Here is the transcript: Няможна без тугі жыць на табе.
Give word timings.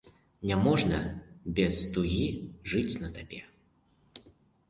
Няможна 0.51 0.99
без 1.59 1.75
тугі 1.97 2.27
жыць 2.73 2.99
на 3.03 3.09
табе. 3.17 3.41